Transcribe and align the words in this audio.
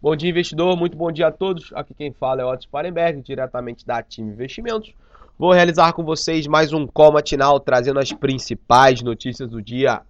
Bom 0.00 0.14
dia, 0.14 0.30
investidor. 0.30 0.76
Muito 0.76 0.96
bom 0.96 1.10
dia 1.10 1.26
a 1.26 1.32
todos. 1.32 1.72
Aqui 1.74 1.92
quem 1.92 2.12
fala 2.12 2.40
é 2.40 2.44
Otto 2.44 2.62
Sparenberg, 2.62 3.20
diretamente 3.20 3.84
da 3.84 3.98
Atim 3.98 4.22
Investimentos. 4.22 4.94
Vou 5.36 5.50
realizar 5.50 5.92
com 5.92 6.04
vocês 6.04 6.46
mais 6.46 6.72
um 6.72 6.86
call 6.86 7.10
matinal 7.10 7.58
trazendo 7.58 7.98
as 7.98 8.12
principais 8.12 9.02
notícias 9.02 9.50
do 9.50 9.60
dia. 9.60 10.02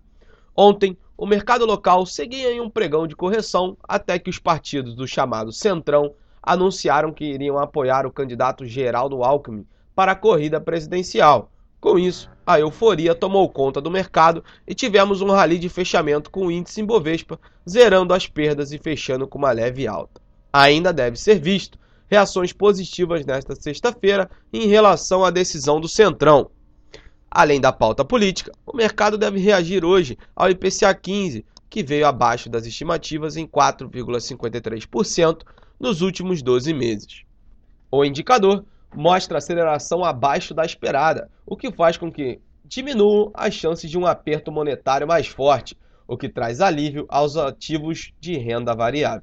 Ontem, 0.55 0.95
o 1.17 1.25
mercado 1.25 1.65
local 1.65 2.05
seguia 2.05 2.53
em 2.53 2.61
um 2.61 2.69
pregão 2.69 3.07
de 3.07 3.17
correção 3.17 3.79
até 3.83 4.19
que 4.19 4.29
os 4.29 4.39
partidos 4.39 4.95
do 4.95 5.09
chamado 5.09 5.53
Centrão 5.53 6.13
anunciaram 6.43 7.11
que 7.11 7.25
iriam 7.25 7.57
apoiar 7.57 8.05
o 8.05 8.13
candidato 8.13 8.67
Geraldo 8.67 9.25
Alckmin 9.25 9.67
para 9.95 10.13
a 10.13 10.17
corrida 10.17 10.61
presidencial. 10.61 11.51
Com 11.81 11.99
isso, 11.99 12.31
a 12.49 12.59
euforia 12.59 13.15
tomou 13.15 13.47
conta 13.51 13.79
do 13.79 13.91
mercado 13.91 14.43
e 14.67 14.75
tivemos 14.75 15.21
um 15.21 15.31
rally 15.31 15.59
de 15.59 15.69
fechamento 15.69 16.31
com 16.31 16.47
o 16.47 16.51
índice 16.51 16.81
Ibovespa 16.81 17.39
zerando 17.69 18.15
as 18.15 18.27
perdas 18.27 18.73
e 18.73 18.79
fechando 18.79 19.29
com 19.29 19.37
uma 19.37 19.53
leve 19.53 19.87
alta. 19.87 20.19
Ainda 20.51 20.91
deve 20.91 21.21
ser 21.21 21.39
visto 21.39 21.79
reações 22.11 22.51
positivas 22.51 23.27
nesta 23.27 23.55
sexta-feira 23.55 24.31
em 24.51 24.67
relação 24.67 25.27
à 25.27 25.31
decisão 25.31 25.79
do 25.79 25.87
Centrão. 25.87 26.51
Além 27.31 27.61
da 27.61 27.71
pauta 27.71 28.03
política, 28.03 28.51
o 28.65 28.75
mercado 28.75 29.19
deve 29.19 29.39
reagir 29.39 29.85
hoje 29.85 30.17
ao 30.35 30.49
IPCA 30.49 30.95
15, 30.95 31.45
que 31.69 31.83
veio 31.83 32.07
abaixo 32.07 32.49
das 32.49 32.65
estimativas 32.65 33.37
em 33.37 33.47
4,53% 33.47 35.43
nos 35.79 36.01
últimos 36.01 36.41
12 36.41 36.73
meses. 36.73 37.25
O 37.91 38.03
indicador 38.03 38.65
mostra 38.95 39.39
aceleração 39.39 40.05
abaixo 40.05 40.55
da 40.55 40.65
esperada, 40.65 41.31
o 41.47 41.57
que 41.57 41.71
faz 41.73 41.97
com 41.97 42.11
que 42.11 42.41
diminuam 42.65 43.31
as 43.35 43.55
chances 43.55 43.91
de 43.91 43.99
um 43.99 44.07
aperto 44.07 44.53
monetário 44.53 45.07
mais 45.07 45.27
forte, 45.27 45.77
o 46.07 46.17
que 46.17 46.29
traz 46.29 46.61
alívio 46.61 47.07
aos 47.09 47.37
ativos 47.37 48.13
de 48.21 48.37
renda 48.37 48.75
variável. 48.75 49.23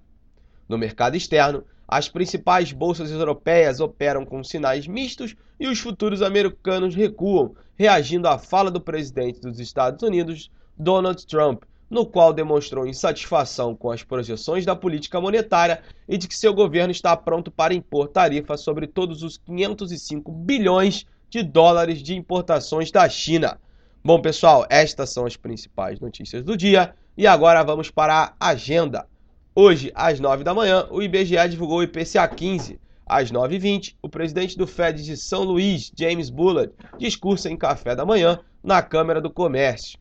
No 0.68 0.78
mercado 0.78 1.16
externo, 1.16 1.64
as 1.88 2.10
principais 2.10 2.72
bolsas 2.72 3.12
europeias 3.12 3.80
operam 3.80 4.26
com 4.26 4.44
sinais 4.44 4.88
mistos 4.88 5.36
e 5.60 5.68
os 5.68 5.80
futuros 5.80 6.22
americanos 6.22 6.96
recuam, 6.96 7.56
reagindo 7.76 8.28
à 8.28 8.40
fala 8.40 8.72
do 8.72 8.82
presidente 8.82 9.40
dos 9.40 9.60
Estados 9.60 10.02
Unidos, 10.02 10.50
Donald 10.78 11.26
Trump, 11.28 11.64
no 11.96 12.06
qual 12.06 12.34
demonstrou 12.34 12.86
insatisfação 12.86 13.74
com 13.74 13.90
as 13.90 14.04
projeções 14.04 14.66
da 14.66 14.76
política 14.76 15.22
monetária 15.22 15.82
e 16.10 16.18
de 16.18 16.28
que 16.28 16.38
seu 16.38 16.54
governo 16.54 16.92
está 16.92 17.16
pronto 17.16 17.50
para 17.50 17.74
impor 17.74 18.10
tarifas 18.10 18.60
sobre 18.60 18.86
todos 18.86 19.24
os 19.24 19.38
505 19.38 20.30
bilhões 20.30 21.06
de 21.30 21.42
dólares 21.42 22.04
de 22.04 22.14
importações 22.14 22.92
da 22.92 23.08
China. 23.08 23.62
Bom, 24.04 24.22
pessoal, 24.22 24.66
estas 24.70 25.10
são 25.10 25.26
as 25.26 25.38
principais 25.38 25.98
notícias 26.02 26.44
do 26.44 26.58
dia 26.58 26.94
e 27.18 27.26
agora 27.26 27.64
vamos 27.64 27.90
para 27.90 28.34
a 28.38 28.50
agenda. 28.50 29.08
Hoje, 29.56 29.90
às 29.96 30.20
9 30.20 30.44
da 30.44 30.54
manhã, 30.54 30.86
o 30.92 31.02
IBGE 31.02 31.48
divulgou 31.48 31.78
o 31.78 31.84
IPCA 31.84 32.28
15. 32.28 32.78
Às 33.06 33.32
9h20, 33.32 33.96
o 34.02 34.10
presidente 34.10 34.58
do 34.58 34.68
Fed 34.68 35.02
de 35.02 35.16
São 35.16 35.44
Luís, 35.44 35.94
James 35.98 36.30
Bullard, 36.30 36.74
discursa 36.98 37.50
em 37.50 37.56
café 37.56 37.96
da 37.96 38.06
manhã 38.06 38.38
na 38.62 38.82
Câmara 38.82 39.22
do 39.22 39.30
Comércio. 39.30 39.98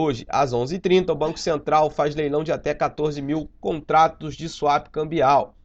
Hoje, 0.00 0.24
às 0.28 0.52
11h30, 0.52 1.10
o 1.10 1.14
Banco 1.16 1.40
Central 1.40 1.90
faz 1.90 2.14
leilão 2.14 2.44
de 2.44 2.52
até 2.52 2.72
14 2.72 3.20
mil 3.20 3.50
contratos 3.60 4.36
de 4.36 4.48
swap 4.48 4.86
cambial. 4.90 5.56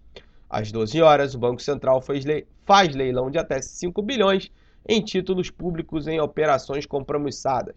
Às 0.49 0.71
12 0.71 0.99
horas, 1.03 1.35
o 1.35 1.37
Banco 1.37 1.61
Central 1.61 2.01
faz 2.01 2.95
leilão 2.95 3.29
de 3.29 3.37
até 3.37 3.61
5 3.61 4.01
bilhões 4.01 4.49
em 4.89 5.03
títulos 5.03 5.51
públicos 5.51 6.07
em 6.07 6.19
operações 6.19 6.87
compromissadas. 6.87 7.75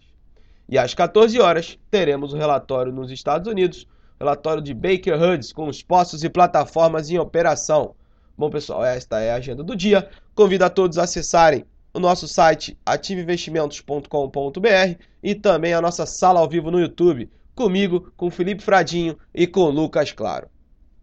E 0.67 0.79
às 0.79 0.95
14 0.95 1.39
horas, 1.39 1.79
teremos 1.91 2.33
o 2.33 2.39
relatório 2.39 2.91
nos 2.91 3.11
Estados 3.11 3.53
Unidos, 3.53 3.87
relatório 4.19 4.63
de 4.63 4.73
Baker 4.73 5.23
Hughes 5.23 5.53
com 5.53 5.69
os 5.69 5.83
postos 5.83 6.25
e 6.25 6.31
plataformas 6.31 7.11
em 7.11 7.19
operação. 7.19 7.95
Bom, 8.35 8.49
pessoal, 8.49 8.83
esta 8.83 9.21
é 9.21 9.31
a 9.31 9.37
agenda 9.37 9.63
do 9.63 9.77
dia. 9.77 10.09
Convido 10.35 10.65
a 10.65 10.71
todos 10.71 10.97
a 10.97 11.03
acessarem 11.03 11.67
o 11.97 11.99
nosso 11.99 12.29
site 12.29 12.79
ativeinvestimentos.com.br 12.85 15.03
e 15.23 15.35
também 15.35 15.73
a 15.73 15.81
nossa 15.81 16.05
sala 16.05 16.41
ao 16.41 16.49
vivo 16.49 16.71
no 16.71 16.79
YouTube, 16.79 17.31
comigo, 17.55 18.13
com 18.19 18.31
Felipe 18.31 18.63
Fradinho 18.63 19.17
e 19.35 19.47
com 19.47 19.71
Lucas 19.71 20.13
Claro. 20.13 20.51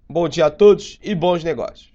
Bom 0.07 0.29
dia 0.29 0.45
a 0.45 0.51
todos 0.51 0.99
e 1.01 1.15
bons 1.15 1.43
negócios. 1.43 1.92